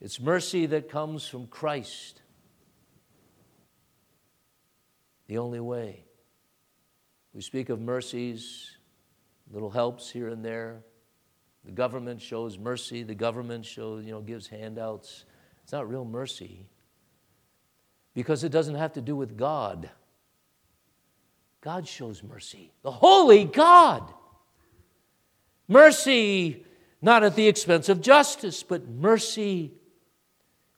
[0.00, 2.22] It's mercy that comes from Christ,
[5.26, 6.04] the only way.
[7.32, 8.76] We speak of mercies,
[9.52, 10.82] little helps here and there.
[11.64, 13.02] The government shows mercy.
[13.02, 15.24] The government shows, you know, gives handouts.
[15.62, 16.66] It's not real mercy
[18.14, 19.90] because it doesn't have to do with God.
[21.60, 22.72] God shows mercy.
[22.82, 24.12] The holy God.
[25.68, 26.64] Mercy
[27.02, 29.72] not at the expense of justice, but mercy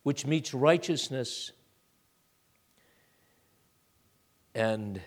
[0.03, 1.53] which meets righteousness.
[4.55, 5.01] And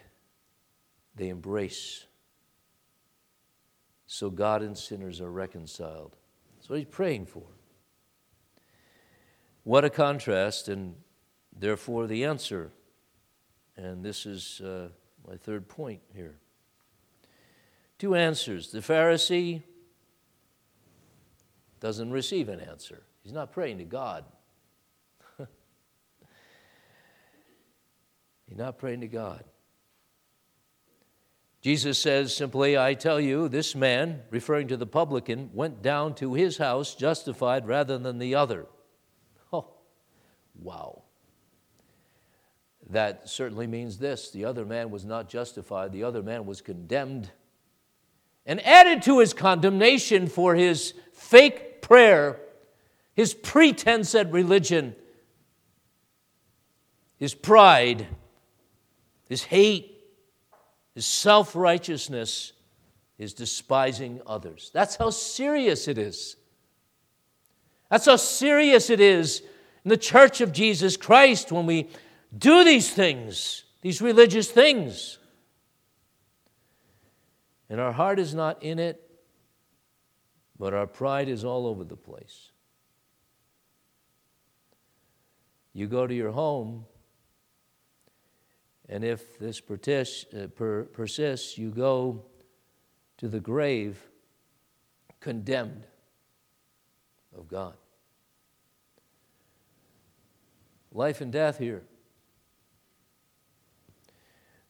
[1.15, 2.05] they embrace.
[4.07, 6.15] So God and sinners are reconciled.
[6.55, 7.43] That's what he's praying for.
[9.63, 10.95] What a contrast, and
[11.57, 12.71] therefore the answer.
[13.75, 14.89] And this is uh,
[15.27, 16.37] my third point here.
[17.97, 18.71] Two answers.
[18.71, 19.63] The Pharisee
[21.79, 24.25] doesn't receive an answer, he's not praying to God.
[28.47, 29.43] he's not praying to God.
[31.65, 36.35] Jesus says simply, I tell you, this man, referring to the publican, went down to
[36.35, 38.67] his house justified rather than the other.
[39.51, 39.73] Oh,
[40.61, 41.01] wow.
[42.91, 47.31] That certainly means this the other man was not justified, the other man was condemned.
[48.45, 52.39] And added to his condemnation for his fake prayer,
[53.15, 54.95] his pretense at religion,
[57.17, 58.05] his pride,
[59.27, 59.94] his hate,
[60.95, 62.53] his self righteousness,
[63.17, 64.71] his despising others.
[64.73, 66.37] That's how serious it is.
[67.91, 69.41] That's how serious it is
[69.83, 71.89] in the church of Jesus Christ when we
[72.35, 75.19] do these things, these religious things.
[77.69, 79.01] And our heart is not in it,
[80.57, 82.51] but our pride is all over the place.
[85.73, 86.85] You go to your home,
[88.87, 90.47] and if this uh,
[90.93, 92.23] persists, you go
[93.17, 93.99] to the grave
[95.19, 95.87] condemned
[97.35, 97.75] of God.
[100.91, 101.83] Life and death here.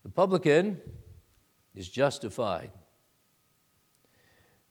[0.04, 0.80] The publican
[1.76, 2.72] is justified.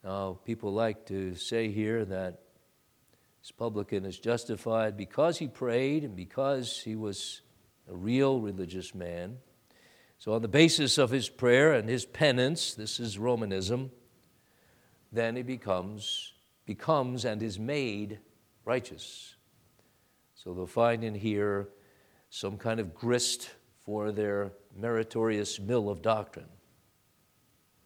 [0.03, 2.41] Now, people like to say here that
[3.43, 7.43] this publican is justified because he prayed and because he was
[7.89, 9.39] a real religious man.
[10.19, 13.91] So, on the basis of his prayer and his penance, this is Romanism,
[15.13, 16.33] then he becomes,
[16.67, 18.21] becomes and is made
[18.65, 19.37] righteous.
[20.35, 21.69] So, they'll find in here
[22.31, 23.51] some kind of grist
[23.85, 26.49] for their meritorious mill of doctrine.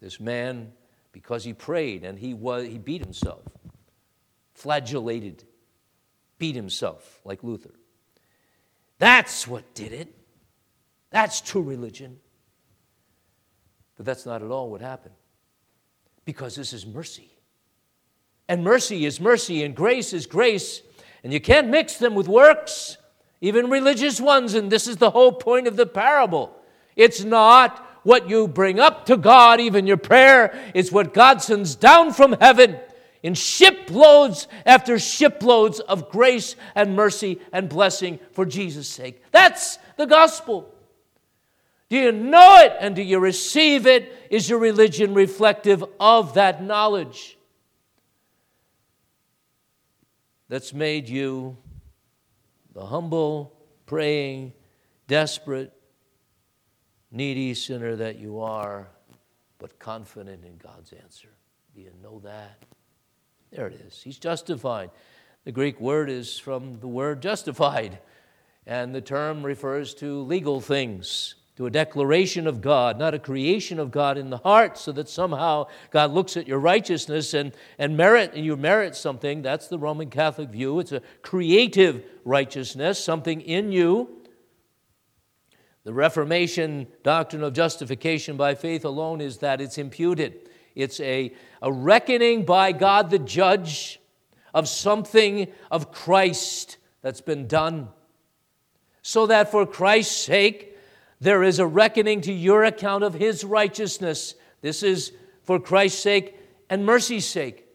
[0.01, 0.73] This man,
[1.13, 3.43] because he prayed and he, was, he beat himself,
[4.55, 5.45] flagellated,
[6.39, 7.75] beat himself like Luther.
[8.99, 10.15] That's what did it.
[11.11, 12.19] That's true religion.
[13.97, 15.15] But that's not at all what happened.
[16.25, 17.31] Because this is mercy.
[18.49, 20.83] And mercy is mercy, and grace is grace.
[21.23, 22.97] And you can't mix them with works,
[23.41, 24.55] even religious ones.
[24.55, 26.55] And this is the whole point of the parable.
[26.97, 31.75] It's not what you bring up to God, even your prayer, it's what God sends
[31.75, 32.79] down from heaven
[33.23, 39.23] in shiploads after shiploads of grace and mercy and blessing for Jesus' sake.
[39.33, 40.73] That's the gospel.
[41.89, 44.13] Do you know it and do you receive it?
[44.31, 47.39] Is your religion reflective of that knowledge
[50.49, 51.57] that's made you
[52.75, 53.53] the humble,
[53.87, 54.53] praying,
[55.07, 55.73] desperate,
[57.11, 58.89] needy sinner that you are,
[59.59, 61.29] but confident in God's answer.
[61.75, 62.63] Do you know that?
[63.51, 64.03] There it is.
[64.03, 64.91] He's justified.
[65.45, 67.99] The Greek word is from the word justified,
[68.67, 73.79] and the term refers to legal things, to a declaration of God, not a creation
[73.79, 77.97] of God in the heart, so that somehow God looks at your righteousness and, and
[77.97, 79.43] merit, and you merit something.
[79.43, 80.81] That's the Roman Catholic view.
[80.81, 84.19] It's a creative righteousness, something in you
[85.89, 90.48] the Reformation doctrine of justification by faith alone is that it's imputed.
[90.75, 94.01] It's a, a reckoning by God the judge
[94.55, 97.89] of something of Christ that's been done.
[99.03, 100.77] So that for Christ's sake,
[101.21, 104.35] there is a reckoning to your account of his righteousness.
[104.61, 105.13] This is
[105.43, 106.37] for Christ's sake
[106.69, 107.67] and mercy's sake.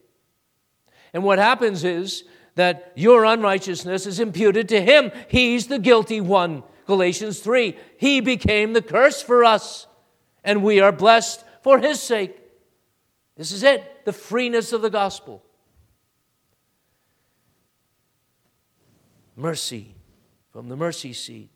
[1.14, 2.24] And what happens is
[2.56, 5.12] that your unrighteousness is imputed to him.
[5.28, 6.64] He's the guilty one.
[6.86, 9.88] Galatians 3 He became the curse for us,
[10.44, 12.38] and we are blessed for His sake.
[13.36, 15.43] This is it, the freeness of the gospel.
[19.36, 19.95] Mercy
[20.51, 21.49] from the mercy seat.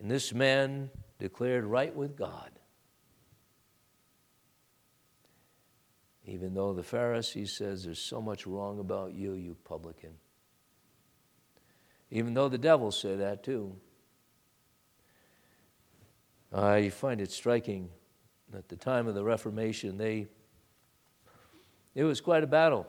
[0.00, 2.50] And this man declared right with God.
[6.24, 10.14] Even though the Pharisee says there's so much wrong about you, you publican
[12.10, 13.76] even though the devils say that too.
[16.52, 17.90] I find it striking
[18.54, 20.26] at the time of the Reformation, they,
[21.94, 22.86] it was quite a battle.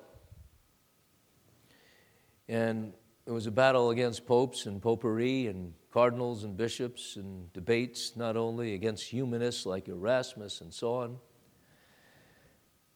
[2.47, 2.93] And
[3.25, 8.37] it was a battle against popes and popery and cardinals and bishops and debates, not
[8.37, 11.17] only against humanists like Erasmus and so on,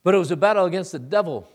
[0.02, 1.48] but it was a battle against the devil.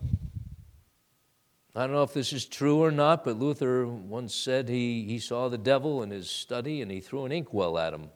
[1.75, 5.19] I don't know if this is true or not, but Luther once said he, he
[5.19, 8.09] saw the devil in his study and he threw an inkwell at him.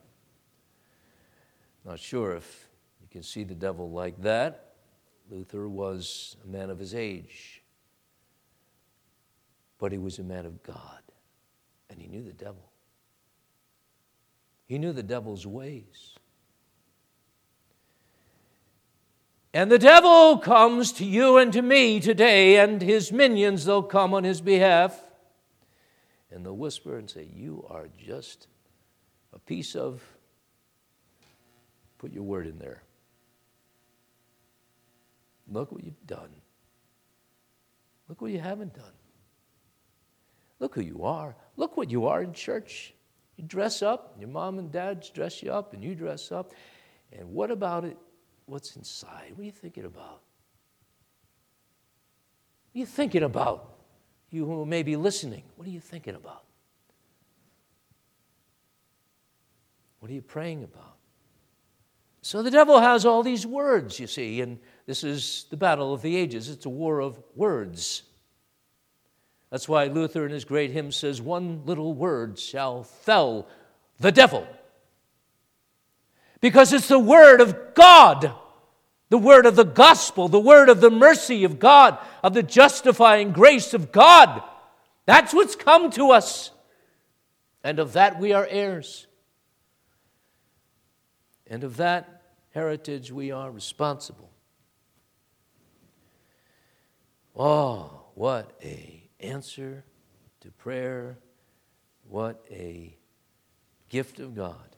[1.86, 2.71] Not sure if
[3.12, 4.74] can see the devil like that.
[5.30, 7.62] Luther was a man of his age,
[9.78, 11.02] but he was a man of God,
[11.90, 12.72] and he knew the devil.
[14.66, 16.16] He knew the devil's ways.
[19.54, 24.14] And the devil comes to you and to me today, and his minions, they'll come
[24.14, 24.98] on his behalf,
[26.32, 28.48] and they'll whisper and say, You are just
[29.34, 30.02] a piece of
[32.02, 32.82] Put your word in there.
[35.52, 36.30] Look what you've done.
[38.08, 38.94] Look what you haven't done.
[40.60, 41.36] Look who you are.
[41.58, 42.94] Look what you are in church.
[43.36, 46.54] You dress up, your mom and dad dress you up, and you dress up.
[47.12, 47.98] And what about it?
[48.46, 49.32] What's inside?
[49.36, 50.22] What are you thinking about?
[52.72, 53.74] What are you thinking about?
[54.30, 56.44] You who may be listening, what are you thinking about?
[60.00, 60.96] What are you praying about?
[62.22, 66.02] So the devil has all these words, you see, and this is the battle of
[66.02, 66.50] the ages.
[66.50, 68.04] It's a war of words.
[69.50, 73.48] That's why Luther in his great hymn says, One little word shall fell
[74.00, 74.48] the devil.
[76.40, 78.34] Because it's the word of God,
[79.10, 83.32] the word of the gospel, the word of the mercy of God, of the justifying
[83.32, 84.42] grace of God.
[85.06, 86.52] That's what's come to us.
[87.64, 89.06] And of that we are heirs.
[91.46, 94.31] And of that heritage we are responsible.
[97.44, 99.84] Oh, what a answer
[100.42, 101.18] to prayer.
[102.08, 102.96] What a
[103.90, 104.76] gift of God.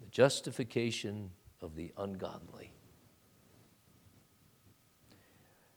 [0.00, 1.30] The justification
[1.60, 2.72] of the ungodly.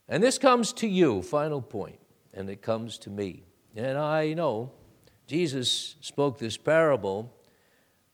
[0.09, 1.99] And this comes to you, final point,
[2.33, 3.43] and it comes to me.
[3.75, 4.71] And I know
[5.27, 7.35] Jesus spoke this parable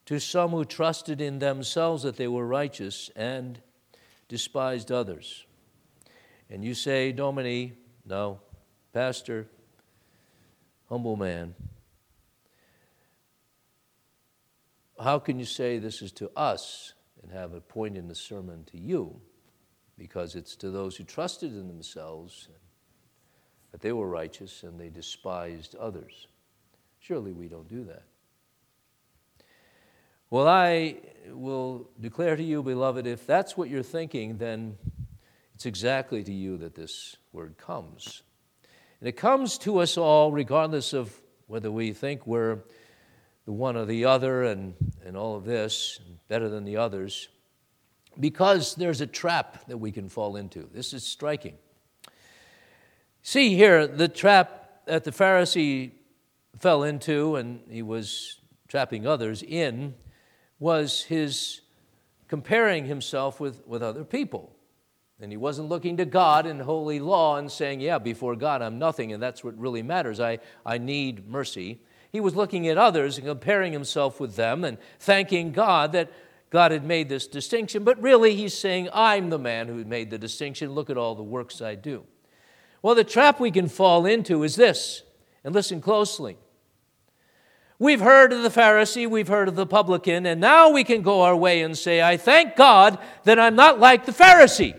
[0.07, 3.61] to some who trusted in themselves that they were righteous and
[4.27, 5.45] despised others.
[6.49, 8.39] And you say, Domini, no,
[8.93, 9.47] Pastor,
[10.89, 11.55] humble man,
[15.01, 18.63] how can you say this is to us and have a point in the sermon
[18.65, 19.19] to you?
[19.97, 22.49] Because it's to those who trusted in themselves
[23.71, 26.27] that they were righteous and they despised others.
[26.99, 28.03] Surely we don't do that.
[30.29, 30.97] Well, I
[31.27, 34.77] will declare to you, beloved, if that's what you're thinking, then
[35.61, 38.23] it's exactly to you that this word comes.
[38.99, 42.61] And it comes to us all, regardless of whether we think we're
[43.45, 44.73] the one or the other and,
[45.05, 47.29] and all of this, better than the others,
[48.19, 50.67] because there's a trap that we can fall into.
[50.73, 51.53] This is striking.
[53.21, 55.91] See here, the trap that the Pharisee
[56.57, 59.93] fell into, and he was trapping others in,
[60.57, 61.61] was his
[62.27, 64.55] comparing himself with, with other people.
[65.21, 68.79] And he wasn't looking to God and holy law and saying, Yeah, before God I'm
[68.79, 70.19] nothing, and that's what really matters.
[70.19, 71.79] I, I need mercy.
[72.11, 76.11] He was looking at others and comparing himself with them and thanking God that
[76.49, 77.83] God had made this distinction.
[77.83, 80.71] But really, he's saying, I'm the man who made the distinction.
[80.71, 82.03] Look at all the works I do.
[82.81, 85.03] Well, the trap we can fall into is this,
[85.43, 86.37] and listen closely.
[87.77, 91.21] We've heard of the Pharisee, we've heard of the publican, and now we can go
[91.21, 94.75] our way and say, I thank God that I'm not like the Pharisee.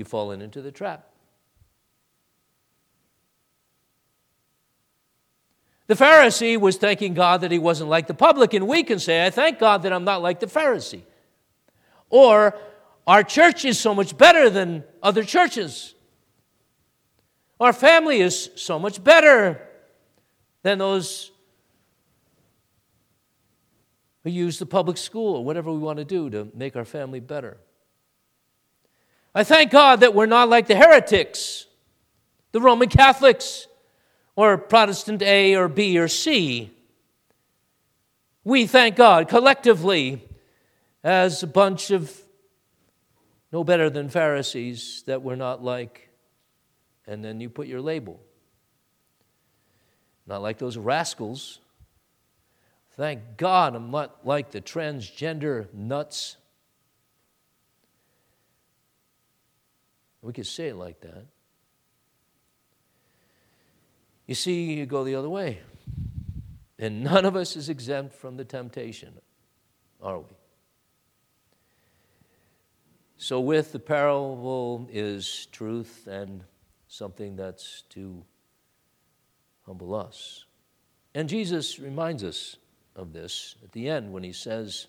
[0.00, 1.10] You've fallen into the trap.
[5.88, 8.66] The Pharisee was thanking God that he wasn't like the publican.
[8.66, 11.02] We can say, I thank God that I'm not like the Pharisee.
[12.08, 12.56] Or,
[13.06, 15.94] our church is so much better than other churches.
[17.60, 19.60] Our family is so much better
[20.62, 21.30] than those
[24.24, 27.20] who use the public school or whatever we want to do to make our family
[27.20, 27.58] better.
[29.34, 31.66] I thank God that we're not like the heretics,
[32.52, 33.66] the Roman Catholics,
[34.34, 36.70] or Protestant A or B or C.
[38.42, 40.26] We thank God collectively
[41.04, 42.20] as a bunch of
[43.52, 46.10] no better than Pharisees that we're not like
[47.10, 48.20] and then you put your label.
[50.28, 51.58] Not like those rascals.
[52.92, 56.36] Thank God I'm not like the transgender nuts.
[60.22, 61.26] We could say it like that.
[64.26, 65.60] You see, you go the other way.
[66.78, 69.12] And none of us is exempt from the temptation,
[70.02, 70.36] are we?
[73.16, 76.42] So, with the parable is truth and
[76.88, 78.24] something that's to
[79.66, 80.46] humble us.
[81.14, 82.56] And Jesus reminds us
[82.96, 84.86] of this at the end when he says,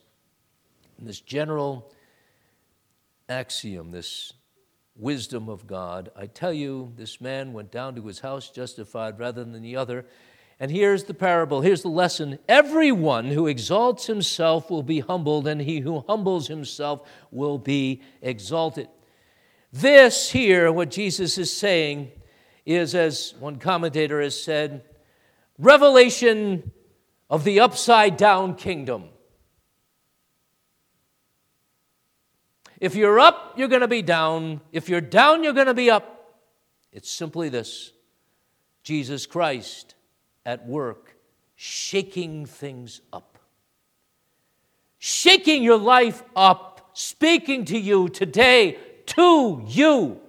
[0.97, 1.91] this general
[3.27, 4.33] axiom, this
[4.95, 9.43] wisdom of God, I tell you, this man went down to his house justified rather
[9.43, 10.05] than the other.
[10.59, 12.37] And here's the parable, here's the lesson.
[12.47, 18.87] Everyone who exalts himself will be humbled, and he who humbles himself will be exalted.
[19.73, 22.11] This here, what Jesus is saying,
[22.65, 24.83] is, as one commentator has said,
[25.57, 26.71] revelation
[27.29, 29.05] of the upside down kingdom.
[32.81, 34.59] If you're up, you're going to be down.
[34.71, 36.33] If you're down, you're going to be up.
[36.91, 37.93] It's simply this
[38.83, 39.93] Jesus Christ
[40.47, 41.15] at work,
[41.55, 43.37] shaking things up,
[44.97, 50.19] shaking your life up, speaking to you today, to you,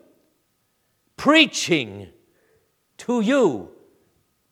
[1.17, 2.09] preaching
[2.99, 3.71] to you,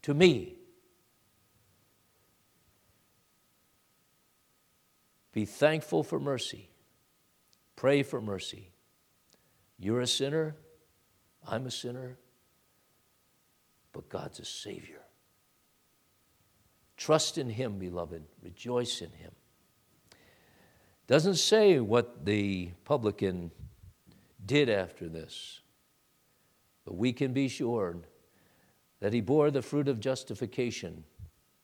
[0.03, 0.55] to me.
[5.33, 6.70] Be thankful for mercy.
[7.81, 8.69] Pray for mercy.
[9.79, 10.55] You're a sinner.
[11.49, 12.19] I'm a sinner.
[13.95, 15.01] But God's a Savior.
[16.99, 18.23] Trust in Him, beloved.
[18.43, 19.33] Rejoice in Him.
[21.07, 23.51] Doesn't say what the publican
[24.45, 25.61] did after this,
[26.85, 27.97] but we can be sure
[29.01, 31.03] that he bore the fruit of justification,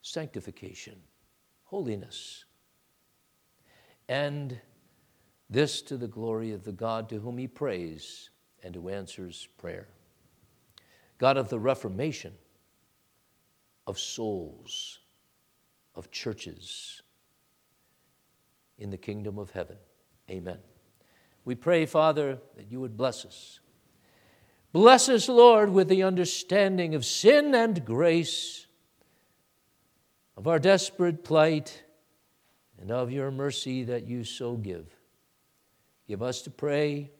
[0.01, 0.95] sanctification,
[1.65, 2.45] holiness,
[4.09, 4.59] and
[5.49, 8.29] this to the glory of the God to whom he prays
[8.63, 9.87] and who answers prayer.
[11.17, 12.33] God of the Reformation,
[13.85, 14.99] of souls,
[15.95, 17.01] of churches
[18.77, 19.77] in the kingdom of heaven.
[20.29, 20.59] Amen.
[21.45, 23.59] We pray, Father, that you would bless us.
[24.73, 28.67] Bless us, Lord, with the understanding of sin and grace,
[30.35, 31.83] of our desperate plight,
[32.79, 34.96] and of your mercy that you so give.
[36.07, 37.11] Give us to pray,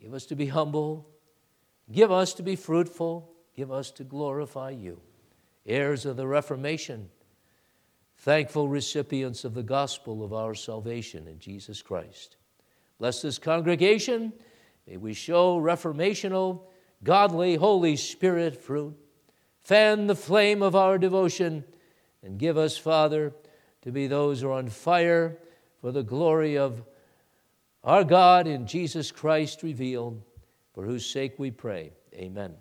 [0.00, 1.08] give us to be humble,
[1.90, 5.00] give us to be fruitful, give us to glorify you.
[5.66, 7.08] Heirs of the Reformation,
[8.18, 12.36] thankful recipients of the gospel of our salvation in Jesus Christ.
[12.98, 14.32] Bless this congregation.
[14.86, 16.62] May we show reformational,
[17.02, 18.96] godly, Holy Spirit fruit.
[19.62, 21.64] Fan the flame of our devotion
[22.22, 23.32] and give us, Father,
[23.82, 25.38] to be those who are on fire
[25.80, 26.82] for the glory of
[27.84, 30.22] our God in Jesus Christ revealed,
[30.74, 31.92] for whose sake we pray.
[32.14, 32.54] Amen.